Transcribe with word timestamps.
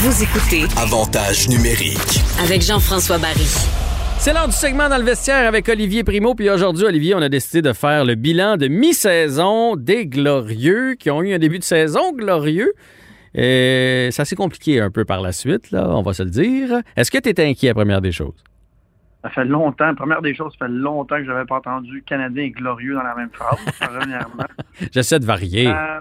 Vous 0.00 0.22
écoutez 0.22 0.62
Avantage 0.80 1.48
numérique. 1.48 2.22
avec 2.40 2.62
Jean-François 2.62 3.18
Barry. 3.18 3.48
C'est 4.18 4.32
l'heure 4.32 4.46
du 4.46 4.54
segment 4.54 4.88
dans 4.88 4.96
le 4.96 5.02
vestiaire 5.02 5.48
avec 5.48 5.68
Olivier 5.68 6.04
Primo. 6.04 6.36
Puis 6.36 6.48
aujourd'hui, 6.48 6.84
Olivier, 6.84 7.16
on 7.16 7.20
a 7.22 7.28
décidé 7.28 7.62
de 7.62 7.72
faire 7.72 8.04
le 8.04 8.14
bilan 8.14 8.56
de 8.56 8.68
mi-saison 8.68 9.74
des 9.74 10.06
Glorieux 10.06 10.94
qui 10.94 11.10
ont 11.10 11.20
eu 11.22 11.34
un 11.34 11.40
début 11.40 11.58
de 11.58 11.64
saison 11.64 12.12
glorieux. 12.12 12.74
Et 13.34 14.10
ça 14.12 14.24
s'est 14.24 14.36
compliqué 14.36 14.80
un 14.80 14.92
peu 14.92 15.04
par 15.04 15.20
la 15.20 15.32
suite, 15.32 15.72
là, 15.72 15.88
on 15.88 16.02
va 16.02 16.12
se 16.12 16.22
le 16.22 16.30
dire. 16.30 16.80
Est-ce 16.96 17.10
que 17.10 17.18
tu 17.18 17.30
étais 17.30 17.44
inquiet, 17.46 17.74
première 17.74 18.00
des 18.00 18.12
choses? 18.12 18.44
Ça 19.24 19.30
fait 19.30 19.44
longtemps, 19.46 19.96
première 19.96 20.22
des 20.22 20.32
choses, 20.36 20.52
ça 20.52 20.66
fait 20.66 20.72
longtemps 20.72 21.16
que 21.16 21.24
j'avais 21.24 21.44
pas 21.44 21.56
entendu 21.56 22.04
Canadien 22.06 22.44
et 22.44 22.50
glorieux 22.50 22.94
dans 22.94 23.02
la 23.02 23.16
même 23.16 23.30
phrase, 23.32 23.58
premièrement. 23.80 24.44
J'essaie 24.92 25.18
de 25.18 25.26
varier. 25.26 25.66
Euh, 25.66 26.00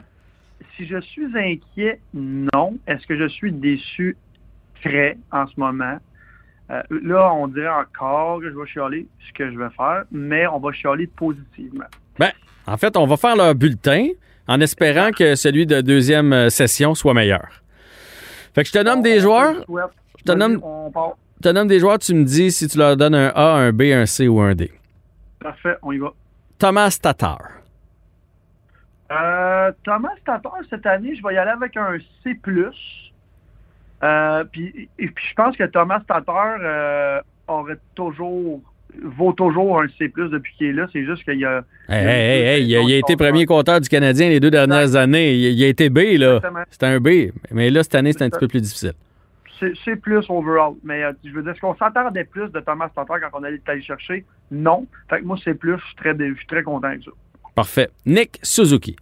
si 0.77 0.87
je 0.87 0.99
suis 1.01 1.25
inquiet, 1.35 1.99
non. 2.13 2.77
Est-ce 2.87 3.05
que 3.05 3.17
je 3.17 3.27
suis 3.27 3.51
déçu? 3.51 4.15
Très, 4.83 5.17
en 5.31 5.47
ce 5.47 5.59
moment. 5.59 5.97
Euh, 6.69 6.81
là, 6.89 7.33
on 7.33 7.47
dirait 7.47 7.67
encore 7.67 8.39
que 8.39 8.51
je 8.51 8.55
vais 8.55 8.67
chialer 8.67 9.07
ce 9.27 9.33
que 9.33 9.51
je 9.51 9.57
vais 9.57 9.69
faire, 9.75 10.03
mais 10.11 10.45
on 10.47 10.59
va 10.59 10.71
chialer 10.71 11.07
positivement. 11.07 11.85
Ben, 12.19 12.31
en 12.67 12.77
fait, 12.77 12.95
on 12.95 13.07
va 13.07 13.17
faire 13.17 13.35
leur 13.35 13.55
bulletin 13.55 14.09
en 14.47 14.61
espérant 14.61 15.11
que 15.11 15.35
celui 15.35 15.65
de 15.65 15.81
deuxième 15.81 16.31
euh, 16.33 16.49
session 16.49 16.93
soit 16.93 17.13
meilleur. 17.13 17.47
Fait 18.53 18.63
que 18.63 18.67
je 18.67 18.73
te 18.73 18.83
nomme 18.83 19.01
des 19.01 19.19
joueurs. 19.19 19.65
Je 20.19 20.23
te 20.23 20.31
nomme-. 20.31 20.61
Je 21.39 21.49
te 21.49 21.53
nomme 21.53 21.67
des 21.67 21.79
joueurs, 21.79 21.99
tu 21.99 22.15
me 22.15 22.23
dis 22.23 22.51
si 22.51 22.67
tu 22.67 22.77
leur 22.77 22.97
donnes 22.97 23.13
un 23.13 23.31
A, 23.35 23.53
un 23.53 23.71
B, 23.71 23.83
un 23.93 24.05
C 24.05 24.27
ou 24.27 24.41
un 24.41 24.55
D. 24.55 24.71
Parfait, 25.39 25.75
on 25.83 25.91
y 25.91 25.99
va. 25.99 26.11
Thomas 26.57 26.97
Tatar. 26.99 27.56
Euh, 29.11 29.71
Thomas 29.83 30.15
Tatar, 30.25 30.59
cette 30.69 30.85
année, 30.85 31.15
je 31.15 31.23
vais 31.23 31.35
y 31.35 31.37
aller 31.37 31.51
avec 31.51 31.77
un 31.77 31.97
C+. 32.23 32.39
Euh, 34.03 34.43
puis, 34.51 34.89
je 34.99 35.33
pense 35.35 35.55
que 35.57 35.63
Thomas 35.63 36.01
Tatar 36.07 36.57
euh, 36.61 37.19
aurait 37.47 37.77
toujours 37.95 38.61
vaut 39.03 39.33
toujours 39.33 39.81
un 39.81 39.87
C+, 39.97 40.11
depuis 40.15 40.53
qu'il 40.57 40.67
est 40.67 40.73
là. 40.73 40.87
C'est 40.91 41.05
juste 41.05 41.23
qu'il 41.23 41.39
y 41.39 41.45
a... 41.45 41.63
Hey, 41.87 42.05
hey, 42.05 42.07
hey, 42.07 42.43
hey, 42.45 42.65
il, 42.65 42.75
a, 42.75 42.81
il 42.81 42.93
a 42.93 42.97
été 42.97 43.15
premier 43.15 43.45
compteur 43.45 43.79
du 43.79 43.89
Canadien 43.89 44.29
les 44.29 44.39
deux 44.39 44.49
dernières 44.49 44.95
années. 44.95 45.33
Il, 45.33 45.53
il 45.53 45.63
a 45.63 45.67
été 45.67 45.89
B, 45.89 46.17
là. 46.17 46.39
C'était 46.69 46.87
un 46.87 46.99
B. 46.99 47.31
Mais 47.51 47.69
là, 47.69 47.83
cette 47.83 47.95
année, 47.95 48.13
c'est 48.13 48.23
un 48.23 48.29
petit 48.29 48.39
peu 48.39 48.47
plus 48.47 48.61
difficile. 48.61 48.93
C'est 49.83 49.95
plus 49.95 50.23
overall. 50.29 50.73
Mais 50.83 51.03
euh, 51.03 51.13
je 51.23 51.31
veux 51.31 51.41
dire, 51.41 51.51
est-ce 51.51 51.59
qu'on 51.59 51.75
s'attendait 51.75 52.25
plus 52.25 52.49
de 52.51 52.59
Thomas 52.59 52.89
Tatar 52.89 53.19
quand 53.19 53.39
on 53.39 53.43
allait 53.43 53.61
aller 53.67 53.81
chercher? 53.81 54.23
Non. 54.51 54.85
Fait 55.09 55.19
que 55.19 55.25
moi, 55.25 55.37
c'est 55.43 55.55
plus. 55.55 55.77
Je 55.77 55.85
suis 55.85 55.95
très, 55.95 56.15
je 56.17 56.35
suis 56.35 56.47
très 56.47 56.63
content 56.63 56.87
avec 56.87 57.03
ça. 57.03 57.11
Parfait. 57.57 57.89
Nick 58.05 58.39
Suzuki. 58.43 58.95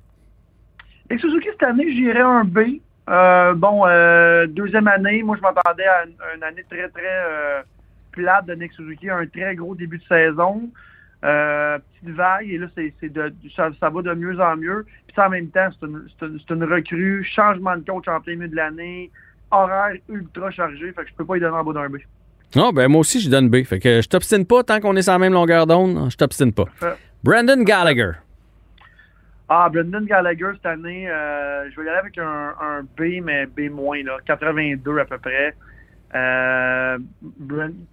Et 1.09 1.17
Suzuki, 1.17 1.49
cette 1.51 1.63
année, 1.63 1.91
j'irais 1.91 2.21
un 2.21 2.45
B. 2.45 2.79
Euh, 3.09 3.53
bon, 3.53 3.85
euh, 3.85 4.47
deuxième 4.47 4.87
année, 4.87 5.23
moi, 5.23 5.35
je 5.35 5.41
m'attendais 5.41 5.83
à 5.83 6.05
une, 6.05 6.13
une 6.37 6.41
année 6.43 6.63
très, 6.69 6.87
très 6.87 7.03
euh, 7.05 7.63
plate 8.13 8.45
de 8.45 8.53
Nick 8.55 8.71
Suzuki. 8.71 9.09
Un 9.09 9.27
très 9.27 9.55
gros 9.55 9.75
début 9.75 9.97
de 9.97 10.03
saison. 10.05 10.69
Euh, 11.25 11.77
petite 11.79 12.15
vague. 12.15 12.49
Et 12.49 12.57
là, 12.57 12.67
c'est 12.77 12.93
ça, 13.53 13.71
ça 13.77 13.89
va 13.89 14.01
de 14.01 14.13
mieux 14.13 14.39
en 14.39 14.55
mieux. 14.55 14.85
Puis 15.05 15.13
ça, 15.17 15.27
en 15.27 15.31
même 15.31 15.49
temps, 15.49 15.67
c'est 15.81 16.53
une, 16.53 16.63
recrue. 16.63 17.25
Changement 17.25 17.75
de 17.75 17.81
coach 17.81 18.07
en 18.07 18.21
plein 18.21 18.35
milieu 18.35 18.47
de 18.47 18.55
l'année. 18.55 19.11
Horaire 19.51 19.97
ultra 20.07 20.49
chargé. 20.51 20.93
Fait 20.93 21.03
que 21.03 21.09
je 21.09 21.13
peux 21.15 21.25
pas 21.25 21.35
y 21.35 21.41
donner 21.41 21.57
en 21.57 21.63
bas 21.65 21.73
d'un 21.73 21.89
B. 21.89 21.97
Non, 22.55 22.71
ben 22.71 22.87
moi 22.87 23.01
aussi, 23.01 23.19
je 23.19 23.29
donne 23.29 23.49
B. 23.49 23.65
Fait 23.65 23.79
que 23.79 24.01
je 24.01 24.07
t'obstine 24.07 24.45
pas 24.45 24.63
tant 24.63 24.79
qu'on 24.79 24.95
est 24.95 25.01
sur 25.01 25.11
la 25.11 25.19
même 25.19 25.33
longueur 25.33 25.67
d'onde. 25.67 26.09
Je 26.09 26.15
t'obstine 26.15 26.53
pas. 26.53 26.67
Brandon 27.21 27.61
Gallagher. 27.61 28.11
Ah, 29.47 29.69
Brendan 29.71 30.05
Gallagher, 30.05 30.51
cette 30.55 30.65
année, 30.65 31.09
euh, 31.09 31.69
je 31.69 31.79
vais 31.79 31.85
y 31.85 31.89
aller 31.89 31.99
avec 31.99 32.17
un, 32.17 32.53
un 32.59 32.81
B, 32.81 33.21
mais 33.23 33.45
B-, 33.45 33.69
là, 34.03 34.17
82 34.25 34.99
à 34.99 35.05
peu 35.05 35.17
près. 35.19 35.55
Euh, 36.15 36.97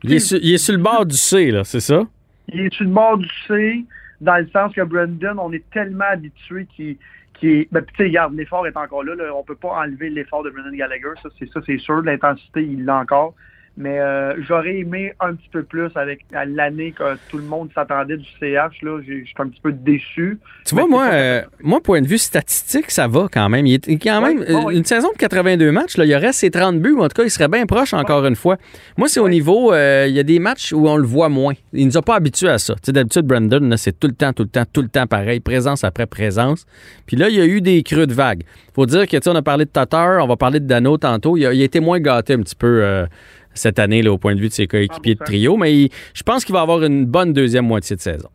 Il 0.04 0.14
est, 0.14 0.18
sur, 0.20 0.38
il 0.40 0.54
est 0.54 0.58
sur 0.58 0.74
le 0.74 0.82
bord 0.82 1.04
du 1.04 1.16
C, 1.16 1.50
là, 1.50 1.64
c'est 1.64 1.80
ça? 1.80 2.04
il 2.48 2.60
est 2.60 2.74
sur 2.74 2.84
le 2.84 2.90
bord 2.90 3.18
du 3.18 3.28
C, 3.46 3.84
dans 4.20 4.36
le 4.36 4.48
sens 4.48 4.72
que 4.72 4.82
Brendan, 4.82 5.38
on 5.38 5.52
est 5.52 5.68
tellement 5.70 6.06
habitué 6.10 6.66
qu'il 6.74 6.96
qu'il 7.34 7.50
est. 7.50 7.68
Ben, 7.72 7.84
tu 7.84 7.94
sais, 7.96 8.04
regarde, 8.04 8.34
l'effort 8.34 8.66
est 8.66 8.76
encore 8.76 9.04
là, 9.04 9.14
là. 9.14 9.34
On 9.34 9.42
peut 9.42 9.56
pas 9.56 9.80
enlever 9.82 10.10
l'effort 10.10 10.42
de 10.42 10.50
Brendan 10.50 10.74
Gallagher, 10.74 11.12
ça, 11.22 11.28
c'est 11.38 11.50
ça, 11.50 11.60
c'est 11.66 11.78
sûr. 11.78 12.02
L'intensité, 12.02 12.62
il 12.62 12.84
l'a 12.84 12.96
encore. 12.98 13.34
Mais 13.76 13.98
euh, 13.98 14.34
j'aurais 14.46 14.76
aimé 14.76 15.14
un 15.18 15.34
petit 15.34 15.48
peu 15.50 15.62
plus 15.62 15.88
avec 15.94 16.24
l'année 16.30 16.92
que 16.92 17.16
tout 17.30 17.38
le 17.38 17.44
monde 17.44 17.70
s'attendait 17.74 18.18
du 18.18 18.26
CH. 18.38 18.82
Là, 18.82 19.00
je 19.00 19.24
suis 19.24 19.34
un 19.38 19.48
petit 19.48 19.60
peu 19.62 19.72
déçu. 19.72 20.38
Tu 20.66 20.74
vois, 20.74 20.86
moi, 20.86 21.08
euh, 21.12 21.42
moi, 21.62 21.80
point 21.80 22.02
de 22.02 22.06
vue 22.06 22.18
statistique, 22.18 22.90
ça 22.90 23.08
va 23.08 23.28
quand 23.32 23.48
même. 23.48 23.66
Il 23.66 23.74
est 23.74 23.96
quand 23.96 24.20
même 24.20 24.40
ouais, 24.40 24.50
euh, 24.50 24.68
une 24.70 24.84
saison 24.84 25.08
de 25.12 25.16
82 25.16 25.72
matchs, 25.72 25.96
là, 25.96 26.04
il 26.04 26.10
y 26.10 26.14
aurait 26.14 26.32
ses 26.32 26.50
30 26.50 26.80
buts, 26.80 26.92
ou 26.92 27.02
en 27.02 27.08
tout 27.08 27.16
cas, 27.16 27.24
il 27.24 27.30
serait 27.30 27.48
bien 27.48 27.64
proche 27.64 27.94
encore 27.94 28.26
une 28.26 28.36
fois. 28.36 28.58
Moi, 28.98 29.08
c'est 29.08 29.20
au 29.20 29.28
niveau, 29.28 29.72
euh, 29.72 30.06
il 30.06 30.14
y 30.14 30.20
a 30.20 30.22
des 30.22 30.38
matchs 30.38 30.72
où 30.72 30.86
on 30.86 30.96
le 30.96 31.06
voit 31.06 31.30
moins. 31.30 31.54
Il 31.72 31.86
nous 31.86 31.96
a 31.96 32.02
pas 32.02 32.16
habitués 32.16 32.50
à 32.50 32.58
ça. 32.58 32.74
Tu 32.74 32.80
sais, 32.84 32.92
d'habitude, 32.92 33.22
Brandon, 33.22 33.74
c'est 33.76 33.98
tout 33.98 34.06
le 34.06 34.14
temps, 34.14 34.32
tout 34.32 34.42
le 34.42 34.50
temps, 34.50 34.64
tout 34.70 34.82
le 34.82 34.88
temps 34.88 35.06
pareil, 35.06 35.40
présence 35.40 35.82
après 35.82 36.06
présence. 36.06 36.66
Puis 37.06 37.16
là, 37.16 37.30
il 37.30 37.36
y 37.36 37.40
a 37.40 37.46
eu 37.46 37.62
des 37.62 37.82
creux 37.82 38.06
de 38.06 38.14
vague. 38.14 38.42
Faut 38.74 38.86
dire 38.86 39.06
que, 39.06 39.16
on 39.28 39.34
a 39.34 39.42
parlé 39.42 39.64
de 39.64 39.70
Tatar, 39.70 40.22
on 40.22 40.28
va 40.28 40.36
parler 40.36 40.60
de 40.60 40.66
Dano 40.66 40.96
tantôt. 40.98 41.36
Il 41.36 41.46
a, 41.46 41.52
il 41.52 41.62
a 41.62 41.64
été 41.64 41.80
moins 41.80 42.00
gâté 42.00 42.34
un 42.34 42.40
petit 42.40 42.54
peu 42.54 43.06
cette 43.54 43.78
année, 43.78 44.02
là, 44.02 44.12
au 44.12 44.18
point 44.18 44.34
de 44.34 44.40
vue 44.40 44.48
de 44.48 44.52
ses 44.52 44.66
coéquipiers 44.66 45.14
de 45.14 45.20
100%. 45.20 45.24
trio, 45.24 45.56
mais 45.56 45.74
il- 45.74 45.90
je 46.14 46.22
pense 46.22 46.44
qu'il 46.44 46.54
va 46.54 46.60
avoir 46.62 46.82
une 46.82 47.04
bonne 47.06 47.32
deuxième 47.32 47.66
moitié 47.66 47.96
de 47.96 48.00
saison. 48.00 48.28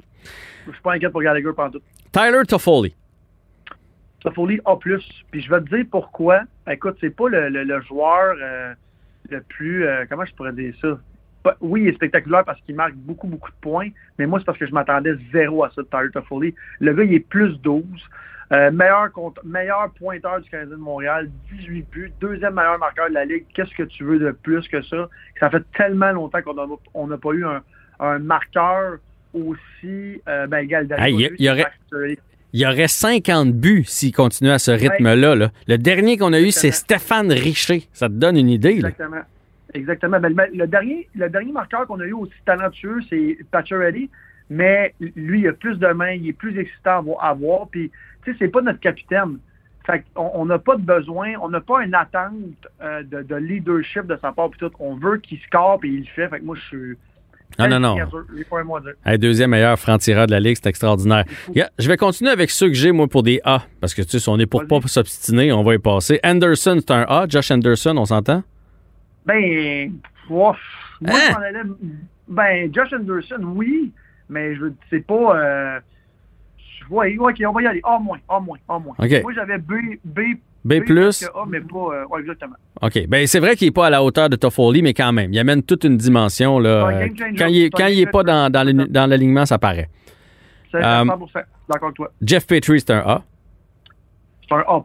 Je 0.67 0.71
suis 0.73 0.81
pas 0.81 0.93
inquiet 0.93 1.09
pour 1.09 1.21
Gallagher 1.21 1.49
pendant 1.55 1.71
tout. 1.71 1.81
Tyler 2.11 2.41
Toffoli. 2.47 2.93
Toffoli 4.21 4.59
A+. 4.65 4.75
Puis 4.77 5.41
je 5.41 5.49
vais 5.49 5.61
te 5.61 5.75
dire 5.75 5.85
pourquoi. 5.91 6.41
Écoute, 6.69 6.97
c'est 6.99 7.15
pas 7.15 7.29
le, 7.29 7.49
le- 7.49 7.63
le 7.63 7.81
joueur 7.81 8.35
euh, 8.41 8.73
le 9.29 9.41
plus... 9.41 9.85
euh, 9.85 10.05
comment 10.09 10.25
je 10.25 10.33
pourrais 10.33 10.53
dire 10.53 10.73
ça? 10.81 10.97
Oui, 11.61 11.83
il 11.83 11.87
est 11.89 11.93
spectaculaire 11.93 12.43
parce 12.43 12.59
qu'il 12.61 12.75
marque 12.75 12.95
beaucoup, 12.95 13.27
beaucoup 13.27 13.49
de 13.51 13.55
points, 13.61 13.87
mais 14.19 14.25
moi, 14.25 14.39
c'est 14.39 14.45
parce 14.45 14.57
que 14.57 14.67
je 14.67 14.73
m'attendais 14.73 15.13
zéro 15.31 15.63
à 15.63 15.69
ça 15.73 15.81
de 15.81 15.87
Tyler 15.87 16.09
Toffoli. 16.11 16.53
Le 16.81 16.93
gars, 16.93 17.03
il 17.05 17.13
est 17.13 17.19
plus 17.21 17.53
12. 17.61 17.83
Euh, 18.53 18.71
meilleur, 18.71 19.11
compte- 19.11 19.39
meilleur 19.43 19.89
pointeur 19.99 20.39
du 20.39 20.49
Canadien 20.49 20.75
de 20.77 20.81
Montréal, 20.81 21.29
18 21.51 21.85
buts, 21.91 22.11
deuxième 22.21 22.53
meilleur 22.53 22.79
marqueur 22.79 23.09
de 23.09 23.13
la 23.13 23.25
Ligue. 23.25 23.45
Qu'est-ce 23.53 23.73
que 23.75 23.83
tu 23.83 24.05
veux 24.05 24.19
de 24.19 24.31
plus 24.31 24.65
que 24.69 24.81
ça? 24.83 25.09
Ça 25.39 25.49
fait 25.49 25.63
tellement 25.75 26.11
longtemps 26.13 26.39
qu'on 26.41 27.07
n'a 27.07 27.17
pas 27.17 27.31
eu 27.33 27.45
un, 27.45 27.61
un 27.99 28.19
marqueur 28.19 28.99
aussi... 29.33 30.21
Euh, 30.29 30.47
ben, 30.47 30.59
égal 30.59 30.87
Hey, 30.97 31.13
il 31.13 31.19
y- 31.21 31.31
il 31.39 31.45
y 31.45 31.49
aurait- 31.49 31.65
Il 32.53 32.61
y 32.61 32.65
aurait 32.65 32.87
50 32.87 33.51
buts 33.53 33.83
s'il 33.85 34.13
continuait 34.13 34.53
à 34.53 34.59
ce 34.59 34.71
rythme-là. 34.71 35.35
là. 35.35 35.51
Le 35.67 35.77
dernier 35.77 36.17
qu'on 36.17 36.31
a 36.31 36.39
eu, 36.39 36.51
c'est 36.51 36.71
Stéphane 36.71 37.31
Richer. 37.31 37.83
Ça 37.91 38.07
te 38.07 38.13
donne 38.13 38.37
une 38.37 38.49
idée. 38.49 38.75
là. 38.79 38.87
Exactement. 38.89 39.21
Exactement. 39.73 40.19
Ben, 40.21 40.33
le, 40.33 40.57
le 40.57 40.67
dernier, 40.67 41.09
le 41.15 41.29
dernier 41.29 41.51
marqueur 41.51 41.85
qu'on 41.85 41.99
a 41.99 42.05
eu 42.05 42.13
aussi 42.13 42.31
talentueux, 42.45 42.99
c'est 43.09 43.37
Pacioretty, 43.51 44.09
mais 44.49 44.93
lui, 45.17 45.41
il 45.41 45.47
a 45.49 45.53
plus 45.53 45.77
de 45.77 45.87
mains, 45.87 46.11
il 46.13 46.29
est 46.29 46.33
plus 46.33 46.57
excitant 46.57 47.03
à 47.21 47.33
voir, 47.33 47.67
puis, 47.69 47.91
tu 48.27 48.31
sais, 48.33 48.37
c'est 48.45 48.47
pas 48.51 48.61
notre 48.61 48.79
capitaine. 48.79 49.37
Fait 49.85 50.03
on 50.15 50.45
n'a 50.45 50.59
pas 50.59 50.75
de 50.75 50.81
besoin, 50.81 51.33
on 51.41 51.47
n'a 51.49 51.61
pas 51.61 51.81
une 51.83 51.95
attente 51.95 52.33
euh, 52.81 53.03
de, 53.03 53.21
de 53.23 53.35
leadership 53.35 54.05
de 54.05 54.17
sa 54.21 54.33
part, 54.33 54.49
puis 54.49 54.59
tout. 54.59 54.71
On 54.79 54.95
veut 54.95 55.17
qu'il 55.17 55.39
score, 55.39 55.79
puis 55.79 55.93
il 55.93 55.99
le 56.01 56.05
fait. 56.07 56.27
Fait 56.27 56.39
que 56.39 56.43
moi, 56.45 56.55
je 56.57 56.61
suis... 56.61 56.97
Non, 57.57 57.79
non. 57.79 57.95
Dire. 57.95 58.09
Hey, 59.05 59.17
deuxième 59.17 59.51
meilleur 59.51 59.79
franc-tireur 59.79 60.27
de 60.27 60.31
la 60.31 60.41
Ligue, 60.41 60.57
c'est 60.61 60.67
extraordinaire. 60.67 61.23
Yeah, 61.55 61.69
je 61.79 61.87
vais 61.87 61.95
continuer 61.95 62.31
avec 62.31 62.49
ceux 62.51 62.67
que 62.67 62.73
j'ai, 62.73 62.91
moi, 62.91 63.07
pour 63.07 63.23
des 63.23 63.39
A. 63.45 63.63
Parce 63.79 63.93
que, 63.95 64.01
tu 64.01 64.09
sais, 64.09 64.19
si 64.19 64.27
on 64.27 64.37
est 64.37 64.45
pour 64.45 64.67
pas 64.67 64.81
s'obstiner, 64.81 65.53
on 65.53 65.63
va 65.63 65.75
y 65.75 65.79
passer. 65.79 66.19
Anderson, 66.25 66.75
c'est 66.79 66.91
un 66.91 67.05
A. 67.07 67.25
Josh 67.29 67.49
Anderson, 67.49 67.95
on 67.95 68.03
s'entend? 68.05 68.43
Ben, 69.25 69.93
moi, 70.29 70.57
Hein? 71.05 71.13
je 71.29 71.31
m'en 71.33 71.39
allais. 71.39 71.61
Ben, 72.27 72.73
Josh 72.73 72.91
Anderson, 72.91 73.39
oui, 73.55 73.93
mais 74.29 74.55
je 74.55 74.65
c'est 74.89 75.05
pas. 75.07 75.37
Euh, 75.39 75.79
vois, 76.85 77.05
ok, 77.07 77.35
on 77.47 77.51
va 77.51 77.61
y 77.61 77.67
aller. 77.67 77.81
A 77.83 77.99
moins, 77.99 78.19
A 78.27 78.39
moins, 78.39 78.57
A 78.67 78.79
moins. 78.79 78.95
Moi, 78.97 79.33
j'avais 79.33 79.57
B, 79.57 79.73
B, 80.03 80.19
B+. 80.63 80.79
plus? 80.85 81.25
que 81.25 81.37
A, 81.37 81.45
mais 81.47 81.61
pas. 81.61 81.77
Euh, 81.77 82.05
ouais, 82.07 82.21
exactement. 82.21 82.55
OK. 82.81 83.07
Ben, 83.07 83.25
c'est 83.27 83.39
vrai 83.39 83.55
qu'il 83.55 83.67
n'est 83.67 83.73
pas 83.73 83.87
à 83.87 83.89
la 83.89 84.03
hauteur 84.03 84.29
de 84.29 84.35
Toffoli, 84.35 84.81
mais 84.81 84.93
quand 84.93 85.13
même, 85.13 85.31
il 85.33 85.39
amène 85.39 85.63
toute 85.63 85.83
une 85.83 85.97
dimension. 85.97 86.59
Là, 86.59 86.87
Euh, 86.87 87.07
quand 87.37 87.47
il 87.47 87.57
est, 87.57 87.69
C'est 87.69 87.75
un 87.75 87.85
quand 87.85 87.87
il 87.87 87.99
game 87.99 88.07
est 88.07 88.11
pas 88.11 88.23
dans, 88.23 89.09
l'alignement, 89.09 89.45
ça 89.45 89.57
paraît. 89.57 89.89
C'est 90.71 90.83
Euh, 90.83 91.05
100%. 91.05 91.43
D'accord 91.69 91.87
avec 91.87 91.95
toi. 91.95 92.11
Jeff 92.21 92.45
Petrie, 92.47 92.79
c'est 92.79 92.91
un 92.91 92.99
A. 92.99 93.23
C'est 94.47 94.55
un 94.55 94.63
A. 94.67 94.83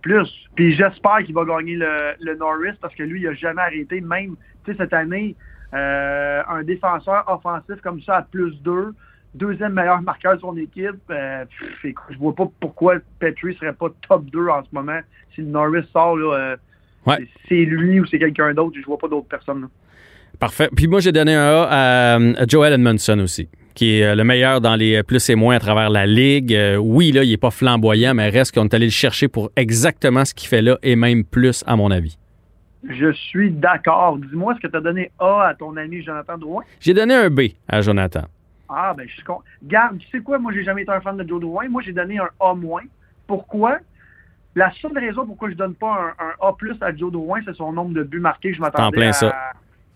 Puis 0.54 0.74
j'espère 0.74 1.18
qu'il 1.24 1.34
va 1.34 1.44
gagner 1.44 1.76
le, 1.76 2.14
le 2.20 2.36
Norris 2.36 2.76
parce 2.80 2.94
que 2.94 3.02
lui, 3.02 3.20
il 3.20 3.28
a 3.28 3.34
jamais 3.34 3.62
arrêté. 3.62 4.00
Même, 4.00 4.36
tu 4.64 4.72
sais, 4.72 4.78
cette 4.78 4.92
année, 4.92 5.36
euh, 5.74 6.42
un 6.48 6.62
défenseur 6.62 7.24
offensif 7.28 7.80
comme 7.82 8.00
ça 8.02 8.16
à 8.16 8.22
plus 8.22 8.54
2, 8.62 8.94
deuxième 9.34 9.72
meilleur 9.72 10.00
marqueur 10.02 10.36
de 10.36 10.40
son 10.40 10.56
équipe. 10.56 10.90
Euh, 11.10 11.44
pff, 11.44 11.94
je 12.10 12.18
vois 12.18 12.34
pas 12.34 12.46
pourquoi 12.60 12.96
Petrie 13.18 13.54
serait 13.54 13.72
pas 13.72 13.88
top 14.08 14.24
2 14.26 14.48
en 14.48 14.62
ce 14.62 14.68
moment. 14.72 14.98
Si 15.34 15.40
le 15.40 15.48
Norris 15.48 15.84
sort, 15.92 16.16
euh, 16.18 16.56
Ouais. 17.06 17.16
c'est- 17.48 17.54
lui 17.64 17.98
ou 18.00 18.06
c'est 18.06 18.18
quelqu'un 18.18 18.52
d'autre. 18.54 18.76
Je 18.80 18.84
vois 18.86 18.98
pas 18.98 19.08
d'autres 19.08 19.28
personnes. 19.28 19.62
là. 19.62 19.66
Parfait. 20.38 20.68
Puis 20.74 20.86
moi, 20.88 21.00
j'ai 21.00 21.12
donné 21.12 21.34
un 21.34 21.40
A 21.42 21.68
à, 21.70 22.14
à 22.16 22.46
Joel 22.48 22.72
Edmondson 22.72 23.18
aussi, 23.20 23.48
qui 23.74 23.98
est 23.98 24.04
euh, 24.04 24.14
le 24.14 24.24
meilleur 24.24 24.60
dans 24.60 24.74
les 24.76 25.02
plus 25.02 25.28
et 25.30 25.34
moins 25.34 25.56
à 25.56 25.60
travers 25.60 25.88
la 25.90 26.06
ligue. 26.06 26.54
Euh, 26.54 26.76
oui, 26.76 27.12
là, 27.12 27.22
il 27.22 27.30
n'est 27.30 27.36
pas 27.36 27.50
flamboyant, 27.50 28.14
mais 28.14 28.28
reste 28.28 28.54
qu'on 28.54 28.64
est 28.64 28.74
allé 28.74 28.86
le 28.86 28.90
chercher 28.92 29.28
pour 29.28 29.50
exactement 29.56 30.24
ce 30.24 30.34
qu'il 30.34 30.48
fait 30.48 30.62
là 30.62 30.78
et 30.82 30.96
même 30.96 31.24
plus, 31.24 31.62
à 31.66 31.76
mon 31.76 31.90
avis. 31.90 32.16
Je 32.88 33.12
suis 33.12 33.50
d'accord. 33.52 34.18
Dis-moi, 34.18 34.54
est-ce 34.54 34.60
que 34.62 34.66
tu 34.66 34.76
as 34.76 34.80
donné 34.80 35.12
A 35.20 35.48
à 35.48 35.54
ton 35.54 35.76
ami 35.76 36.02
Jonathan 36.02 36.36
Drouin? 36.36 36.64
J'ai 36.80 36.94
donné 36.94 37.14
un 37.14 37.30
B 37.30 37.42
à 37.68 37.80
Jonathan. 37.80 38.22
Ah, 38.74 38.94
ben, 38.94 39.06
je 39.08 39.14
suis 39.14 39.22
con. 39.22 39.40
Garde, 39.62 39.98
tu 39.98 40.08
sais 40.08 40.20
quoi? 40.20 40.38
Moi, 40.38 40.52
j'ai 40.52 40.64
jamais 40.64 40.82
été 40.82 40.90
un 40.90 41.00
fan 41.00 41.16
de 41.16 41.28
Joe 41.28 41.40
Drouin. 41.40 41.68
Moi, 41.68 41.82
j'ai 41.82 41.92
donné 41.92 42.18
un 42.18 42.28
A-. 42.40 42.54
Pourquoi? 43.26 43.78
La 44.54 44.70
seule 44.72 44.98
raison 44.98 45.24
pourquoi 45.24 45.48
je 45.50 45.54
donne 45.54 45.74
pas 45.74 46.14
un, 46.18 46.46
A 46.46 46.54
à 46.86 46.94
Joe 46.94 47.10
Drouin, 47.10 47.40
c'est 47.44 47.54
son 47.54 47.72
nombre 47.72 47.94
de 47.94 48.02
buts 48.02 48.20
marqués. 48.20 48.52
Je 48.52 48.60
m'attendais 48.60 48.96
plein 48.96 49.08
à, 49.08 49.12
ça. 49.12 49.34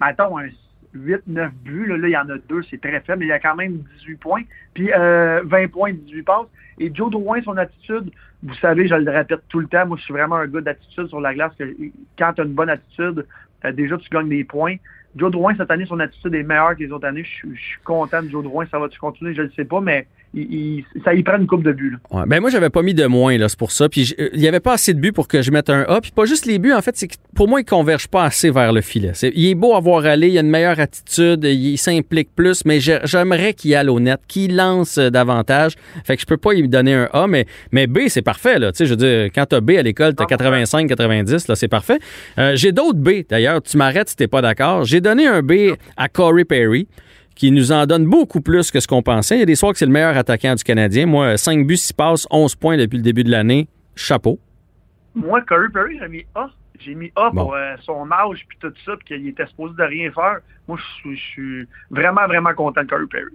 mettons, 0.00 0.38
un 0.38 0.48
8-9 0.94 1.50
buts. 1.62 1.86
Là, 1.88 2.08
il 2.08 2.12
y 2.12 2.16
en 2.16 2.28
a 2.30 2.38
deux, 2.48 2.62
c'est 2.70 2.80
très 2.80 3.00
faible, 3.00 3.20
mais 3.20 3.26
il 3.26 3.28
y 3.28 3.32
a 3.32 3.38
quand 3.38 3.54
même 3.54 3.82
18 3.98 4.16
points. 4.16 4.42
Puis 4.72 4.90
euh, 4.92 5.42
20 5.44 5.70
points, 5.70 5.92
18 5.92 6.22
passes. 6.22 6.46
Et 6.78 6.90
Joe 6.94 7.10
Drouin, 7.10 7.42
son 7.42 7.56
attitude, 7.58 8.10
vous 8.42 8.54
savez, 8.54 8.88
je 8.88 8.94
le 8.94 9.10
répète 9.10 9.40
tout 9.48 9.60
le 9.60 9.66
temps, 9.66 9.86
moi, 9.86 9.96
je 9.98 10.04
suis 10.04 10.12
vraiment 10.12 10.36
un 10.36 10.46
gars 10.46 10.60
d'attitude 10.60 11.08
sur 11.08 11.20
la 11.20 11.34
glace. 11.34 11.52
Que 11.58 11.64
quand 12.18 12.32
tu 12.34 12.40
as 12.40 12.44
une 12.44 12.54
bonne 12.54 12.70
attitude, 12.70 13.26
euh, 13.64 13.72
déjà, 13.72 13.98
tu 13.98 14.08
gagnes 14.08 14.28
des 14.28 14.44
points. 14.44 14.76
Joe 15.16 15.30
Drouin, 15.30 15.54
cette 15.56 15.70
année, 15.70 15.86
son 15.86 15.98
attitude 15.98 16.34
est 16.34 16.42
meilleure 16.42 16.76
que 16.76 16.82
les 16.82 16.92
autres 16.92 17.06
années. 17.06 17.24
Je, 17.24 17.48
je 17.54 17.60
suis 17.60 17.80
content 17.84 18.22
de 18.22 18.28
Joe 18.28 18.44
Drouin. 18.44 18.66
Ça 18.70 18.78
va-tu 18.78 18.98
continuer? 18.98 19.34
Je 19.34 19.42
ne 19.42 19.48
sais 19.56 19.64
pas, 19.64 19.80
mais 19.80 20.06
il, 20.36 20.84
ça 21.04 21.14
y 21.14 21.22
prend 21.22 21.38
une 21.38 21.46
coupe 21.46 21.62
de 21.62 21.72
buts. 21.72 21.96
Ouais, 22.10 22.24
ben 22.26 22.40
moi, 22.40 22.50
j'avais 22.50 22.70
pas 22.70 22.82
mis 22.82 22.94
de 22.94 23.06
moins, 23.06 23.36
là, 23.38 23.48
c'est 23.48 23.58
pour 23.58 23.72
ça. 23.72 23.88
Puis 23.88 24.14
il 24.32 24.40
y 24.40 24.48
avait 24.48 24.60
pas 24.60 24.74
assez 24.74 24.92
de 24.92 25.00
buts 25.00 25.12
pour 25.12 25.28
que 25.28 25.42
je 25.42 25.50
mette 25.50 25.70
un 25.70 25.82
A. 25.88 26.00
Puis 26.00 26.10
pas 26.10 26.26
juste 26.26 26.46
les 26.46 26.58
buts, 26.58 26.72
en 26.72 26.82
fait, 26.82 26.96
c'est 26.96 27.08
que 27.08 27.14
pour 27.34 27.48
moi, 27.48 27.60
il 27.60 27.64
converge 27.64 28.08
pas 28.08 28.24
assez 28.24 28.50
vers 28.50 28.72
le 28.72 28.80
filet. 28.80 29.12
il 29.22 29.46
est 29.46 29.54
beau 29.54 29.74
à 29.74 29.80
voir 29.80 30.04
aller, 30.04 30.28
il 30.28 30.38
a 30.38 30.42
une 30.42 30.50
meilleure 30.50 30.78
attitude, 30.78 31.44
il 31.44 31.78
s'implique 31.78 32.34
plus, 32.34 32.64
mais 32.64 32.80
j'aimerais 32.80 33.54
qu'il 33.54 33.74
aille 33.74 33.88
au 33.88 34.00
net, 34.00 34.20
qu'il 34.28 34.56
lance 34.56 34.98
euh, 34.98 35.10
davantage. 35.10 35.72
Fait 36.04 36.16
que 36.16 36.22
je 36.22 36.26
peux 36.26 36.36
pas 36.36 36.52
lui 36.52 36.68
donner 36.68 36.94
un 36.94 37.08
A, 37.12 37.26
mais, 37.26 37.46
mais 37.72 37.86
B, 37.86 38.00
c'est 38.08 38.22
parfait, 38.22 38.58
là. 38.58 38.72
Tu 38.72 38.78
sais, 38.78 38.86
je 38.86 38.90
veux 38.90 38.96
dire, 38.96 39.30
quand 39.34 39.46
t'as 39.46 39.60
B 39.60 39.70
à 39.72 39.82
l'école, 39.82 40.14
t'as 40.14 40.26
85, 40.26 40.88
90, 40.88 41.48
là, 41.48 41.54
c'est 41.54 41.68
parfait. 41.68 41.98
Euh, 42.38 42.56
j'ai 42.56 42.72
d'autres 42.72 42.98
B, 42.98 43.22
d'ailleurs. 43.28 43.62
Tu 43.62 43.76
m'arrêtes 43.76 44.10
si 44.10 44.16
t'es 44.16 44.28
pas 44.28 44.42
d'accord. 44.42 44.84
J'ai 44.84 45.00
donné 45.06 45.26
un 45.26 45.42
B 45.42 45.76
à 45.96 46.08
Corey 46.08 46.44
Perry 46.44 46.88
qui 47.36 47.52
nous 47.52 47.70
en 47.70 47.86
donne 47.86 48.06
beaucoup 48.06 48.40
plus 48.40 48.70
que 48.70 48.80
ce 48.80 48.88
qu'on 48.88 49.02
pensait. 49.02 49.36
Il 49.36 49.40
y 49.40 49.42
a 49.42 49.46
des 49.46 49.54
soirs 49.54 49.72
que 49.72 49.78
c'est 49.78 49.86
le 49.86 49.92
meilleur 49.92 50.16
attaquant 50.16 50.54
du 50.54 50.64
Canadien. 50.64 51.06
Moi, 51.06 51.36
5 51.36 51.66
buts, 51.66 51.76
6 51.76 51.92
passes, 51.92 52.26
11 52.30 52.56
points 52.56 52.76
depuis 52.76 52.96
le 52.96 53.02
début 53.02 53.22
de 53.22 53.30
l'année. 53.30 53.68
Chapeau. 53.94 54.38
Moi, 55.14 55.40
Curry 55.42 55.68
Perry, 55.72 55.98
j'ai 56.00 56.08
mis 56.08 56.24
A. 56.34 56.48
J'ai 56.80 56.94
mis 56.94 57.12
A 57.16 57.30
pour 57.30 57.54
euh, 57.54 57.74
son 57.82 58.10
âge 58.10 58.44
puis 58.48 58.58
tout 58.60 58.72
ça, 58.84 58.92
puis 58.96 59.06
qu'il 59.06 59.28
était 59.28 59.46
supposé 59.46 59.74
de 59.76 59.82
rien 59.82 60.10
faire. 60.12 60.38
Moi, 60.68 60.78
je 61.04 61.14
suis 61.14 61.68
vraiment, 61.90 62.26
vraiment 62.26 62.54
content 62.54 62.82
de 62.82 62.88
Curry 62.88 63.06
Perry. 63.06 63.32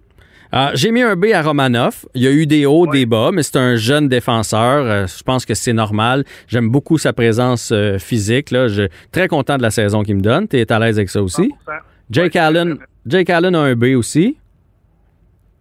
Ah, 0.54 0.72
j'ai 0.74 0.92
mis 0.92 1.02
un 1.02 1.16
B 1.16 1.28
à 1.34 1.42
Romanov. 1.42 2.06
Il 2.14 2.24
y 2.24 2.28
a 2.28 2.32
eu 2.32 2.46
des 2.46 2.66
hauts, 2.66 2.86
des 2.86 3.06
bas, 3.06 3.32
mais 3.32 3.42
c'est 3.42 3.58
un 3.58 3.78
jeune 3.78 4.10
défenseur. 4.10 4.86
Euh, 4.86 5.08
je 5.08 5.24
pense 5.24 5.46
que 5.46 5.54
c'est 5.54 5.72
normal. 5.72 6.26
J'aime 6.48 6.70
beaucoup 6.70 6.98
sa 6.98 7.14
présence 7.14 7.72
euh, 7.72 7.98
physique. 7.98 8.52
Là. 8.52 8.68
Je 8.68 8.84
suis 8.84 8.92
très 9.12 9.30
content 9.30 9.56
de 9.56 9.62
la 9.62 9.72
saison 9.72 10.04
qu'il 10.04 10.18
me 10.18 10.22
donne. 10.22 10.50
Tu 10.50 10.58
es 10.58 10.70
à 10.70 10.78
l'aise 10.78 10.98
avec 10.98 11.10
ça 11.10 11.24
aussi? 11.24 11.54
Jake 12.10 12.36
Allen, 12.36 12.78
Jake 13.06 13.30
Allen 13.30 13.56
a 13.56 13.62
un 13.62 13.76
B 13.76 13.96
aussi. 13.96 14.38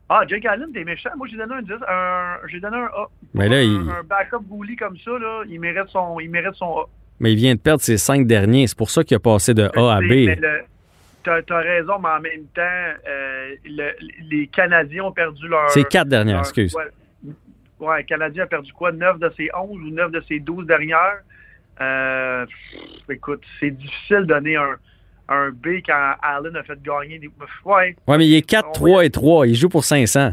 Ah, 0.08 0.22
Jake 0.26 0.44
Allen, 0.44 0.72
t'es 0.74 0.82
méchant. 0.82 1.10
Moi, 1.16 1.28
j'ai 1.30 1.36
donné 1.36 1.54
un 1.54 1.62
10, 1.62 1.72
un, 1.88 2.36
j'ai 2.48 2.58
donné 2.58 2.76
un 2.76 2.86
A. 2.86 3.06
Mais 3.32 3.48
là, 3.48 3.58
un, 3.58 3.60
il... 3.60 3.88
un 3.90 4.02
backup 4.02 4.42
goalie 4.48 4.74
comme 4.74 4.96
ça, 5.04 5.12
là, 5.12 5.44
il, 5.48 5.60
mérite 5.60 5.88
son, 5.90 6.18
il 6.18 6.28
mérite 6.28 6.54
son 6.56 6.78
A. 6.80 6.84
Mais 7.20 7.32
il 7.32 7.36
vient 7.36 7.54
de 7.54 7.60
perdre 7.60 7.82
ses 7.82 7.98
cinq 7.98 8.26
derniers. 8.26 8.66
C'est 8.66 8.76
pour 8.76 8.90
ça 8.90 9.04
qu'il 9.04 9.16
a 9.16 9.20
passé 9.20 9.54
de 9.54 9.70
A 9.76 9.96
à 9.96 10.00
B. 10.00 10.30
T'as 11.22 11.42
as 11.50 11.58
raison, 11.58 11.98
mais 11.98 12.08
en 12.08 12.20
même 12.20 12.46
temps, 12.54 12.62
euh, 12.62 13.54
le, 13.66 13.90
les 14.30 14.46
Canadiens 14.46 15.04
ont 15.04 15.12
perdu 15.12 15.46
leur... 15.48 15.68
C'est 15.70 15.86
quatre 15.86 16.08
dernières, 16.08 16.38
excuse. 16.38 16.74
Ouais, 16.74 16.84
ouais, 17.78 17.98
le 17.98 18.02
Canadien 18.04 18.44
a 18.44 18.46
perdu 18.46 18.72
quoi? 18.72 18.90
9 18.90 19.18
de 19.18 19.30
ses 19.36 19.50
11 19.54 19.70
ou 19.70 19.90
9 19.90 20.12
de 20.12 20.22
ses 20.26 20.40
12 20.40 20.66
dernières? 20.66 21.20
Euh, 21.82 22.46
écoute, 23.10 23.42
c'est 23.58 23.70
difficile 23.70 24.20
de 24.20 24.24
donner 24.24 24.56
un 24.56 24.76
un 25.30 25.50
B 25.50 25.80
quand 25.86 26.14
Allen 26.22 26.56
a 26.56 26.62
fait 26.64 26.82
gagner 26.82 27.18
des. 27.18 27.30
Ouais. 27.64 27.96
Ouais, 28.06 28.18
mais 28.18 28.26
il 28.26 28.34
est 28.34 28.42
4, 28.42 28.72
3 28.72 29.04
et 29.04 29.10
3. 29.10 29.46
Il 29.46 29.54
joue 29.54 29.68
pour 29.68 29.84
500. 29.84 30.32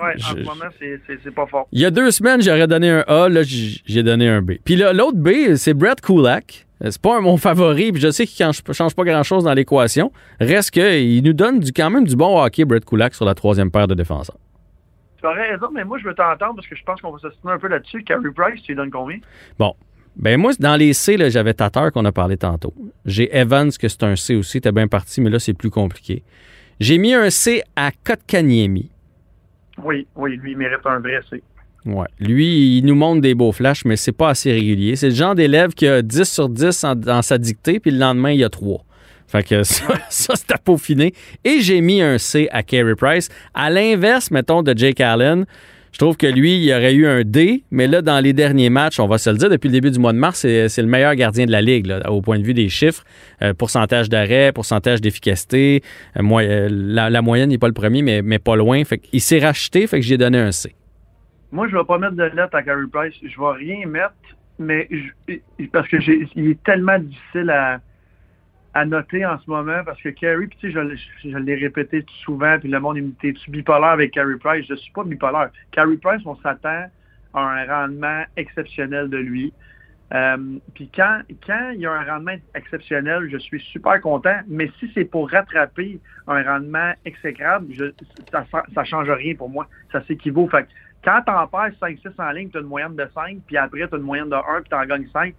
Ouais, 0.00 0.14
en 0.16 0.36
ce 0.36 0.42
moment, 0.42 0.64
c'est 0.78 1.34
pas 1.34 1.46
fort. 1.46 1.68
Il 1.72 1.80
y 1.80 1.84
a 1.84 1.90
deux 1.90 2.10
semaines, 2.10 2.42
j'aurais 2.42 2.66
donné 2.66 2.90
un 2.90 3.04
A. 3.06 3.28
Là, 3.28 3.42
j'ai 3.42 4.02
donné 4.02 4.28
un 4.28 4.40
B. 4.40 4.52
Puis 4.64 4.76
l'autre 4.76 5.18
B, 5.18 5.54
c'est 5.56 5.74
Brett 5.74 6.00
Kulak. 6.00 6.66
C'est 6.84 7.00
pas 7.00 7.20
mon 7.20 7.36
favori, 7.36 7.92
puis 7.92 8.00
je 8.00 8.10
sais 8.10 8.26
qu'il 8.26 8.44
ne 8.44 8.72
change 8.72 8.94
pas 8.96 9.04
grand-chose 9.04 9.44
dans 9.44 9.54
l'équation. 9.54 10.10
Reste 10.40 10.72
qu'il 10.72 11.22
nous 11.22 11.32
donne 11.32 11.60
du, 11.60 11.72
quand 11.72 11.90
même 11.90 12.04
du 12.04 12.16
bon 12.16 12.42
hockey, 12.42 12.64
Brett 12.64 12.84
Kulak, 12.84 13.14
sur 13.14 13.24
la 13.24 13.34
troisième 13.34 13.70
paire 13.70 13.86
de 13.86 13.94
défenseurs. 13.94 14.38
Tu 15.20 15.26
as 15.26 15.30
raison, 15.30 15.68
mais 15.72 15.84
moi, 15.84 15.98
je 15.98 16.08
veux 16.08 16.14
t'entendre 16.14 16.56
parce 16.56 16.66
que 16.66 16.74
je 16.74 16.82
pense 16.82 17.00
qu'on 17.00 17.12
va 17.12 17.18
s'assiner 17.20 17.52
un 17.52 17.58
peu 17.58 17.68
là-dessus. 17.68 18.02
Carey 18.02 18.22
Price, 18.34 18.60
tu 18.62 18.72
lui 18.72 18.76
donnes 18.76 18.90
combien? 18.90 19.18
Bon, 19.56 19.74
ben 20.16 20.40
moi, 20.40 20.52
dans 20.58 20.74
les 20.74 20.92
C, 20.92 21.16
j'avais 21.30 21.54
Tatar 21.54 21.92
qu'on 21.92 22.04
a 22.04 22.10
parlé 22.10 22.36
tantôt. 22.36 22.74
J'ai 23.04 23.32
Evans, 23.36 23.70
que 23.70 23.86
c'est 23.86 24.02
un 24.02 24.16
C 24.16 24.34
aussi. 24.34 24.60
T'es 24.60 24.72
bien 24.72 24.88
parti, 24.88 25.20
mais 25.20 25.30
là, 25.30 25.38
c'est 25.38 25.54
plus 25.54 25.70
compliqué. 25.70 26.24
J'ai 26.80 26.98
mis 26.98 27.14
un 27.14 27.30
C 27.30 27.62
à 27.76 27.92
Kotkaniemi. 27.92 28.90
Oui, 29.82 30.06
oui, 30.16 30.36
lui, 30.36 30.52
il 30.52 30.58
mérite 30.58 30.84
un 30.84 30.98
vrai 30.98 31.20
C. 31.30 31.42
Ouais. 31.84 32.06
Lui, 32.20 32.78
il 32.78 32.86
nous 32.86 32.94
montre 32.94 33.20
des 33.20 33.34
beaux 33.34 33.52
flashs, 33.52 33.84
mais 33.84 33.96
c'est 33.96 34.12
pas 34.12 34.30
assez 34.30 34.52
régulier. 34.52 34.94
C'est 34.96 35.08
le 35.08 35.14
genre 35.14 35.34
d'élève 35.34 35.72
qui 35.72 35.86
a 35.88 36.02
10 36.02 36.24
sur 36.24 36.48
10 36.48 36.84
dans 36.96 37.22
sa 37.22 37.38
dictée, 37.38 37.80
puis 37.80 37.90
le 37.90 37.98
lendemain, 37.98 38.30
il 38.30 38.38
y 38.38 38.44
a 38.44 38.50
3. 38.50 38.84
Fait 39.26 39.42
que 39.42 39.62
ça, 39.64 39.94
c'est 40.08 40.52
à 40.52 40.58
peaufiner. 40.58 41.14
Et 41.42 41.60
j'ai 41.60 41.80
mis 41.80 42.02
un 42.02 42.18
C 42.18 42.48
à 42.52 42.62
Carey 42.62 42.94
Price. 42.94 43.30
À 43.54 43.70
l'inverse, 43.70 44.30
mettons, 44.30 44.62
de 44.62 44.76
Jake 44.76 45.00
Allen, 45.00 45.46
je 45.92 45.98
trouve 45.98 46.16
que 46.16 46.26
lui, 46.26 46.64
il 46.64 46.72
aurait 46.72 46.94
eu 46.94 47.06
un 47.06 47.22
D, 47.22 47.64
mais 47.70 47.86
là, 47.86 48.00
dans 48.00 48.18
les 48.18 48.32
derniers 48.32 48.70
matchs, 48.70 48.98
on 48.98 49.06
va 49.06 49.18
se 49.18 49.28
le 49.28 49.36
dire, 49.36 49.50
depuis 49.50 49.68
le 49.68 49.72
début 49.72 49.90
du 49.90 49.98
mois 49.98 50.14
de 50.14 50.18
mars, 50.18 50.40
c'est 50.40 50.78
le 50.78 50.86
meilleur 50.86 51.14
gardien 51.14 51.44
de 51.44 51.52
la 51.52 51.60
Ligue, 51.60 51.92
au 52.08 52.22
point 52.22 52.38
de 52.38 52.44
vue 52.44 52.54
des 52.54 52.70
chiffres. 52.70 53.04
Euh, 53.42 53.52
pourcentage 53.52 54.08
d'arrêt, 54.08 54.52
pourcentage 54.52 55.02
d'efficacité. 55.02 55.82
Euh, 56.16 56.22
euh, 56.22 56.68
la, 56.70 57.22
moyenne 57.22 57.50
n'est 57.50 57.58
pas 57.58 57.66
le 57.66 57.74
premier, 57.74 58.00
mais, 58.00 58.22
mais 58.22 58.38
pas 58.38 58.56
loin. 58.56 58.82
Fait 58.84 59.02
il 59.12 59.20
s'est 59.20 59.38
racheté, 59.38 59.86
fait 59.86 60.00
que 60.00 60.06
j'ai 60.06 60.16
donné 60.16 60.38
un 60.38 60.50
C. 60.50 60.74
Moi, 61.50 61.68
je 61.68 61.74
ne 61.74 61.80
vais 61.80 61.84
pas 61.84 61.98
mettre 61.98 62.14
de 62.14 62.22
lettre 62.22 62.54
à 62.54 62.62
Carey 62.62 62.84
Price. 62.90 63.14
Je 63.20 63.26
ne 63.26 63.46
vais 63.46 63.58
rien 63.58 63.86
mettre, 63.86 64.14
mais 64.58 64.88
parce 65.72 65.88
que 65.88 65.98
il 66.36 66.50
est 66.50 66.62
tellement 66.62 66.98
difficile 66.98 67.50
à 67.50 67.80
à 68.74 68.84
noter 68.84 69.26
en 69.26 69.38
ce 69.38 69.50
moment 69.50 69.82
parce 69.84 70.00
que 70.00 70.08
Carey, 70.08 70.46
puis 70.46 70.58
tu 70.58 70.72
sais, 70.72 70.96
je, 71.24 71.38
l'ai 71.38 71.54
répété 71.56 72.04
souvent, 72.24 72.58
puis 72.58 72.70
le 72.70 72.80
monde, 72.80 72.96
me 72.96 73.10
dit 73.22 73.34
tu 73.34 73.50
bipolaire 73.50 73.90
avec 73.90 74.12
Carey 74.12 74.36
Price? 74.40 74.66
Je 74.68 74.74
suis 74.74 74.92
pas 74.92 75.04
bipolaire. 75.04 75.50
Carey 75.72 75.96
Price, 75.96 76.22
on 76.24 76.36
s'attend 76.36 76.86
à 77.34 77.40
un 77.40 77.66
rendement 77.66 78.22
exceptionnel 78.36 79.08
de 79.08 79.18
lui. 79.18 79.52
Euh, 80.14 80.58
puis 80.74 80.90
quand, 80.94 81.20
quand 81.46 81.70
il 81.74 81.80
y 81.80 81.86
a 81.86 81.92
un 81.92 82.04
rendement 82.04 82.36
exceptionnel, 82.54 83.28
je 83.30 83.38
suis 83.38 83.60
super 83.60 84.00
content, 84.00 84.40
mais 84.46 84.70
si 84.78 84.90
c'est 84.94 85.06
pour 85.06 85.30
rattraper 85.30 86.00
un 86.26 86.42
rendement 86.42 86.92
exécrable, 87.04 87.66
ça 88.30 88.44
ne 88.76 88.84
change 88.84 89.10
rien 89.10 89.34
pour 89.34 89.48
moi. 89.48 89.66
Ça 89.90 90.02
s'équivaut. 90.04 90.48
Fait 90.48 90.66
quand 91.04 91.20
t'en 91.26 91.46
perds 91.48 91.72
5-6 91.80 92.12
en 92.18 92.30
ligne, 92.30 92.50
tu 92.50 92.58
as 92.58 92.60
une 92.60 92.66
moyenne 92.66 92.94
de 92.94 93.08
5, 93.12 93.38
puis 93.46 93.56
après 93.56 93.88
tu 93.88 93.94
as 93.94 93.98
une 93.98 94.04
moyenne 94.04 94.28
de 94.28 94.36
1, 94.36 94.60
puis 94.60 94.70
tu 94.70 94.76
en 94.76 94.84
gagnes 94.84 95.08
5, 95.12 95.34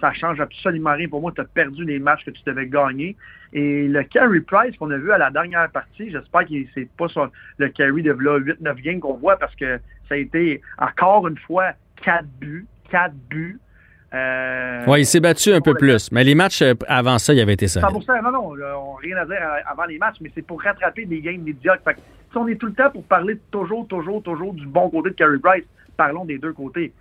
ça, 0.00 0.12
change 0.12 0.40
absolument 0.40 0.92
rien. 0.92 1.08
Pour 1.08 1.20
moi, 1.20 1.32
tu 1.34 1.40
as 1.40 1.44
perdu 1.44 1.84
les 1.84 1.98
matchs 1.98 2.24
que 2.24 2.30
tu 2.30 2.42
devais 2.46 2.66
gagner. 2.66 3.16
Et 3.52 3.88
le 3.88 4.02
carry 4.02 4.40
price 4.40 4.76
qu'on 4.76 4.90
a 4.90 4.96
vu 4.96 5.12
à 5.12 5.18
la 5.18 5.30
dernière 5.30 5.70
partie, 5.70 6.10
j'espère 6.10 6.46
que 6.46 6.54
c'est 6.74 6.88
pas 6.96 7.06
le 7.58 7.68
carry 7.68 8.02
de 8.02 8.12
8-9 8.12 8.82
games 8.82 9.00
qu'on 9.00 9.14
voit 9.14 9.36
parce 9.36 9.54
que 9.54 9.78
ça 10.08 10.14
a 10.14 10.18
été 10.18 10.60
encore 10.78 11.28
une 11.28 11.38
fois 11.38 11.72
4 12.02 12.24
buts. 12.40 12.66
4 12.90 13.14
buts. 13.30 13.60
Euh, 14.12 14.84
oui, 14.86 15.00
il 15.00 15.06
s'est 15.06 15.20
battu 15.20 15.52
un 15.52 15.60
peu 15.60 15.74
plus. 15.74 16.12
Mais 16.12 16.22
les 16.22 16.34
matchs 16.34 16.62
euh, 16.62 16.74
avant 16.86 17.18
ça, 17.18 17.32
il 17.32 17.40
avait 17.40 17.54
été 17.54 17.66
ça. 17.66 17.80
non, 17.80 17.90
non, 18.30 18.50
on 18.50 18.56
n'a 18.56 18.74
rien 19.02 19.16
à 19.16 19.24
dire 19.24 19.38
avant 19.66 19.84
les 19.84 19.98
matchs, 19.98 20.16
mais 20.20 20.30
c'est 20.34 20.46
pour 20.46 20.62
rattraper 20.62 21.04
des 21.04 21.20
games 21.20 21.42
médiocres. 21.42 21.82
Fait 21.84 21.96
si 22.30 22.36
on 22.38 22.46
est 22.46 22.56
tout 22.56 22.66
le 22.66 22.74
temps 22.74 22.90
pour 22.90 23.04
parler 23.04 23.38
toujours, 23.50 23.88
toujours, 23.88 24.22
toujours 24.22 24.54
du 24.54 24.66
bon 24.66 24.90
côté 24.90 25.10
de 25.10 25.14
Carey 25.14 25.38
Price, 25.42 25.64
parlons 25.96 26.24
des 26.24 26.38
deux 26.38 26.52
côtés 26.52 26.92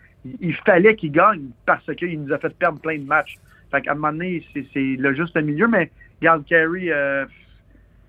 il 0.42 0.56
fallait 0.66 0.96
qu'il 0.96 1.12
gagne 1.12 1.50
parce 1.66 1.86
qu'il 1.96 2.22
nous 2.22 2.34
a 2.34 2.38
fait 2.38 2.54
perdre 2.58 2.80
plein 2.80 2.98
de 2.98 3.06
matchs. 3.06 3.38
Fait 3.72 3.82
qu'à 3.82 3.92
un 3.92 3.96
moment 3.96 4.12
donné, 4.12 4.46
c'est 4.54 4.96
le 4.98 5.16
juste 5.16 5.36
milieu, 5.36 5.68
mais 5.68 5.90
regarde, 6.22 6.46
Carey, 6.46 6.90
euh, 6.90 7.26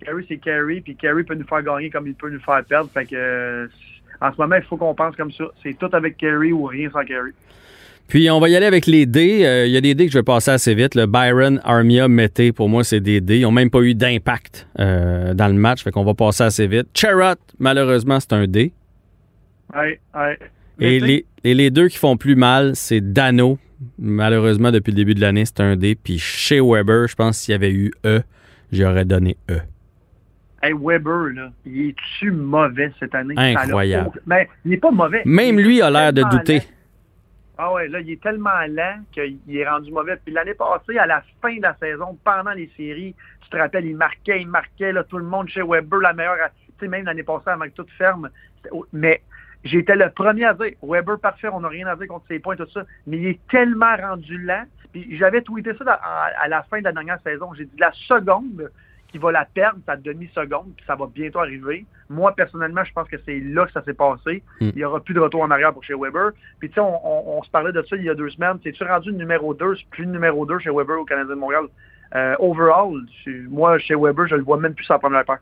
Carey 0.05 0.25
c'est 0.29 0.37
Carey, 0.37 0.81
puis 0.85 0.95
Carey 0.95 1.25
peut 1.25 1.35
nous 1.35 1.47
faire 1.47 1.63
gagner 1.63 1.91
comme 1.91 2.07
il 2.07 2.15
peut 2.15 2.31
nous 2.31 2.41
faire 2.41 2.63
perdre. 2.65 2.91
Fait 2.91 3.07
que, 3.07 3.17
euh, 3.17 3.67
en 4.21 4.33
ce 4.33 4.41
moment, 4.41 4.57
il 4.57 4.63
faut 4.63 4.77
qu'on 4.77 4.95
pense 4.95 5.17
comme 5.17 5.33
ça. 5.33 5.45
C'est 5.63 5.77
tout 5.79 5.89
avec 5.93 6.17
Carey 6.17 6.53
ou 6.53 6.65
rien 6.65 6.91
sans 6.91 7.05
Carey. 7.05 7.33
Puis 8.07 8.31
on 8.31 8.39
va 8.39 8.51
y 8.51 8.57
aller 8.57 8.67
avec 8.67 8.85
les 8.85 9.07
D. 9.07 9.45
Euh, 9.45 9.65
il 9.67 9.73
y 9.73 9.79
a 9.79 9.81
des 9.81 9.95
D 9.95 10.07
que 10.07 10.13
je 10.13 10.19
vais 10.19 10.23
passer 10.23 10.51
assez 10.51 10.75
vite. 10.75 10.95
Le 10.95 11.07
Byron, 11.07 11.59
Armia, 11.65 12.07
Mété, 12.07 12.53
pour 12.53 12.69
moi, 12.69 12.85
c'est 12.85 13.01
des 13.01 13.23
D. 13.23 13.39
Ils 13.39 13.43
n'ont 13.43 13.51
même 13.51 13.71
pas 13.71 13.81
eu 13.81 13.95
d'impact 13.95 14.69
dans 14.77 15.49
le 15.49 15.55
match. 15.55 15.83
Fait 15.83 15.91
qu'on 15.91 16.05
va 16.05 16.13
passer 16.13 16.45
assez 16.45 16.67
vite. 16.67 16.89
Cherrott, 16.93 17.39
malheureusement, 17.59 18.21
c'est 18.21 18.35
un 18.35 18.47
D. 18.47 18.75
Ouais, 19.75 19.99
ouais. 20.15 20.39
Et 20.81 21.01
les, 21.01 21.27
et 21.45 21.55
les, 21.55 21.71
deux 21.71 21.89
qui 21.89 21.99
font 21.99 22.17
plus 22.17 22.37
mal, 22.37 22.75
c'est 22.75 23.01
Dano. 23.01 23.59
Malheureusement, 23.99 24.71
depuis 24.73 24.91
le 24.91 24.97
début 24.97 25.15
de 25.15 25.21
l'année, 25.21 25.45
c'est 25.45 25.61
un 25.61 25.77
D. 25.77 25.95
Puis 25.95 26.19
chez 26.19 26.61
Weber, 26.61 27.07
je 27.09 27.15
pense 27.15 27.39
s'il 27.39 27.53
y 27.53 27.55
avait 27.55 27.73
eu 27.73 27.93
E, 28.05 28.23
j'aurais 28.73 29.05
donné 29.05 29.37
E. 29.51 29.61
Hey, 30.63 30.73
Weber, 30.73 31.35
là, 31.35 31.53
il 31.67 31.91
est-tu 31.91 32.31
mauvais 32.31 32.91
cette 32.99 33.15
année? 33.15 33.35
Incroyable. 33.37 34.21
Mais 34.27 34.49
il 34.65 34.71
n'est 34.71 34.79
pas 34.79 34.91
mauvais. 34.91 35.23
Même 35.27 35.61
lui 35.61 35.83
a 35.83 35.91
l'air 35.91 36.13
de 36.13 36.23
douter. 36.23 36.63
Ah 37.57 37.73
ouais, 37.73 37.87
là, 37.87 38.01
il 38.01 38.11
est 38.11 38.23
tellement 38.23 38.51
lent 38.69 39.01
qu'il 39.13 39.39
est 39.49 39.69
rendu 39.69 39.93
mauvais. 39.93 40.17
Puis 40.25 40.35
l'année 40.35 40.55
passée, 40.55 40.99
à 40.99 41.07
la 41.07 41.23
fin 41.41 41.55
de 41.55 41.63
la 41.63 41.77
saison, 41.77 42.19
pendant 42.25 42.53
les 42.53 42.71
séries, 42.77 43.15
tu 43.43 43.51
te 43.51 43.57
rappelles, 43.57 43.85
il 43.85 43.97
marquait, 43.97 44.41
il 44.41 44.49
marquait, 44.49 44.93
là, 44.93 45.05
tout 45.05 45.19
le 45.19 45.25
monde 45.25 45.49
chez 45.49 45.63
Weber, 45.63 46.01
la 46.01 46.15
meilleure, 46.15 46.37
tu 46.67 46.73
sais, 46.81 46.89
même 46.89 47.05
l'année 47.05 47.23
passée, 47.23 47.51
avant 47.51 47.67
que 47.67 47.75
tout 47.75 47.87
ferme. 47.97 48.31
Mais 48.93 49.23
j'étais 49.65 49.97
le 49.97 50.11
premier 50.11 50.45
à 50.45 50.55
dire, 50.55 50.73
Weber, 50.83 51.19
parfait, 51.19 51.49
on 51.49 51.61
n'a 51.61 51.69
rien 51.69 51.87
à 51.87 51.97
dire 51.97 52.07
contre 52.07 52.27
ses 52.29 52.39
points, 52.39 52.57
tout 52.57 52.69
ça. 52.73 52.85
Mais 53.07 53.17
il 53.17 53.27
est 53.27 53.41
tellement 53.49 53.97
rendu 53.97 54.39
lent. 54.39 54.65
Puis 54.93 55.17
j'avais 55.17 55.43
tweeté 55.43 55.73
ça 55.75 55.93
à, 55.93 56.49
la 56.49 56.63
fin 56.65 56.79
de 56.79 56.85
la 56.85 56.93
dernière 56.93 57.19
saison. 57.23 57.53
J'ai 57.55 57.65
dit, 57.65 57.77
la 57.79 57.93
seconde 57.93 58.71
qu'il 59.09 59.21
va 59.21 59.33
la 59.33 59.45
perdre, 59.45 59.79
sa 59.87 59.97
demi-seconde, 59.97 60.73
puis 60.77 60.85
ça 60.87 60.97
va 60.97 61.07
bientôt 61.07 61.39
arriver. 61.39 61.87
Moi, 62.09 62.35
personnellement, 62.35 62.85
je 62.85 62.93
pense 62.93 63.09
que 63.09 63.17
c'est 63.25 63.39
là 63.41 63.65
que 63.65 63.73
ça 63.73 63.83
s'est 63.85 63.95
passé. 63.95 64.43
Hmm. 64.61 64.71
Il 64.71 64.77
n'y 64.77 64.85
aura 64.85 65.01
plus 65.01 65.15
de 65.15 65.21
retour 65.21 65.43
en 65.43 65.51
arrière 65.51 65.73
pour 65.73 65.85
chez 65.85 65.95
Weber. 65.95 66.33
Puis, 66.59 66.69
tu 66.69 66.75
sais, 66.75 66.81
on, 66.81 67.43
se 67.43 67.51
parlait 67.51 67.73
de 67.73 67.83
ça 67.83 67.97
il 67.97 68.05
y 68.05 68.11
a 68.11 68.15
deux 68.15 68.31
semaines. 68.31 68.59
C'est-tu 68.63 68.83
rendu 68.85 69.13
numéro 69.13 69.55
2? 69.55 69.77
C'est 69.77 69.89
plus 69.91 70.07
numéro 70.07 70.45
2 70.47 70.59
chez 70.59 70.71
Weber 70.71 70.99
au 70.99 71.05
Canadien 71.05 71.35
de 71.35 71.41
Montréal? 71.41 71.67
Euh, 72.15 72.37
overall, 72.39 73.03
moi, 73.49 73.79
chez 73.79 73.95
Weber, 73.95 74.27
je 74.27 74.37
le 74.37 74.43
vois 74.43 74.59
même 74.59 74.75
plus 74.75 74.85
sa 74.85 74.99
première 74.99 75.25
paire. 75.25 75.39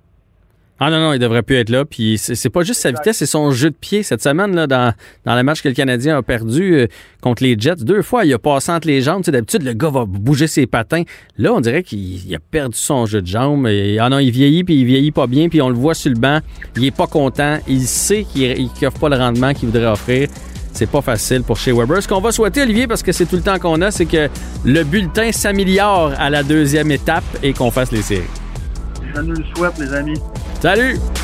Ah 0.85 0.91
non, 0.91 0.99
non, 0.99 1.13
il 1.13 1.21
devrait 1.21 1.45
plus 1.45 1.55
être 1.55 1.71
là. 1.71 1.85
Puis 1.85 2.19
c'est 2.19 2.51
pas 2.51 2.65
juste 2.65 2.81
sa 2.81 2.91
vitesse, 2.91 3.19
c'est 3.19 3.27
son 3.27 3.53
jeu 3.53 3.71
de 3.71 3.77
pied. 3.77 4.03
Cette 4.03 4.21
semaine, 4.21 4.53
là, 4.53 4.67
dans, 4.67 4.93
dans 5.25 5.37
le 5.37 5.45
match 5.45 5.63
que 5.63 5.69
le 5.69 5.75
Canadien 5.75 6.19
a 6.19 6.23
perdu 6.23 6.75
euh, 6.75 6.87
contre 7.21 7.45
les 7.45 7.55
Jets, 7.57 7.85
deux 7.85 8.03
fois, 8.03 8.25
il 8.25 8.35
a 8.35 8.39
passé 8.41 8.73
entre 8.73 8.89
les 8.89 9.01
jambes. 9.01 9.23
D'habitude, 9.23 9.63
le 9.63 9.75
gars 9.75 9.91
va 9.91 10.07
bouger 10.07 10.49
ses 10.49 10.67
patins. 10.67 11.05
Là, 11.39 11.53
on 11.53 11.61
dirait 11.61 11.85
qu'il 11.85 12.35
a 12.35 12.41
perdu 12.41 12.77
son 12.77 13.07
jeu 13.07 13.23
de 13.23 13.29
jambes. 13.29 13.69
Et, 13.69 14.01
ah 14.01 14.09
non, 14.09 14.19
il 14.19 14.33
vieillit, 14.33 14.65
puis 14.65 14.81
il 14.81 14.85
vieillit 14.85 15.13
pas 15.13 15.29
bien, 15.29 15.49
puis 15.49 15.63
on 15.63 15.69
le 15.69 15.77
voit 15.77 15.95
sur 15.95 16.11
le 16.11 16.19
banc. 16.19 16.41
Il 16.75 16.85
est 16.85 16.91
pas 16.91 17.07
content. 17.07 17.59
Il 17.69 17.83
sait 17.83 18.25
qu'il 18.25 18.69
n'offre 18.83 18.99
pas 18.99 19.09
le 19.09 19.17
rendement 19.17 19.55
qu'il 19.55 19.69
voudrait 19.69 19.87
offrir. 19.87 20.29
C'est 20.73 20.91
pas 20.91 21.01
facile 21.01 21.45
pour 21.45 21.59
chez 21.59 21.71
Weber. 21.71 22.03
Ce 22.03 22.09
qu'on 22.09 22.21
va 22.21 22.33
souhaiter, 22.33 22.63
Olivier, 22.63 22.89
parce 22.89 23.05
que 23.05 23.13
c'est 23.13 23.27
tout 23.27 23.37
le 23.37 23.43
temps 23.43 23.61
qu'on 23.61 23.81
a, 23.83 23.93
c'est 23.93 24.07
que 24.07 24.29
le 24.65 24.83
bulletin 24.83 25.31
s'améliore 25.31 26.13
à 26.19 26.29
la 26.29 26.43
deuxième 26.43 26.91
étape 26.91 27.23
et 27.41 27.53
qu'on 27.53 27.71
fasse 27.71 27.93
les 27.93 28.03
séries. 28.03 28.25
Je 29.15 29.21
nous 29.21 29.35
le 29.35 29.45
souhaite, 29.55 29.79
les 29.79 29.95
amis. 29.95 30.19
Salut! 30.63 31.22